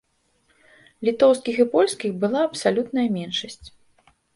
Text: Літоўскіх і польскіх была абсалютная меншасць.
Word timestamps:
Літоўскіх 1.11 1.55
і 1.67 1.67
польскіх 1.75 2.11
была 2.27 2.39
абсалютная 2.49 3.09
меншасць. 3.21 3.67